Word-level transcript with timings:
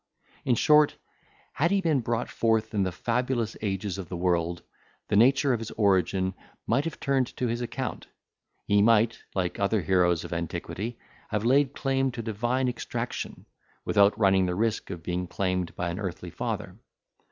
In 0.45 0.55
short, 0.55 0.95
had 1.53 1.69
he 1.69 1.79
been 1.79 1.99
brought 1.99 2.27
forth 2.27 2.73
in 2.73 2.81
the 2.81 2.91
fabulous 2.91 3.55
ages 3.61 3.99
of 3.99 4.09
the 4.09 4.17
world, 4.17 4.63
the 5.09 5.15
nature 5.15 5.53
of 5.53 5.59
his 5.59 5.69
origin 5.69 6.33
might 6.65 6.85
have 6.85 6.99
turned 6.99 7.27
to 7.37 7.45
his 7.45 7.61
account; 7.61 8.07
he 8.65 8.81
might, 8.81 9.19
like 9.35 9.59
other 9.59 9.81
heroes 9.81 10.23
of 10.23 10.33
antiquity, 10.33 10.97
have 11.29 11.45
laid 11.45 11.75
claim 11.75 12.09
to 12.13 12.23
divine 12.23 12.67
extraction, 12.67 13.45
without 13.85 14.17
running 14.17 14.47
the 14.47 14.55
risk 14.55 14.89
of 14.89 15.03
being 15.03 15.27
claimed 15.27 15.75
by 15.75 15.91
an 15.91 15.99
earthly 15.99 16.31
father. 16.31 16.79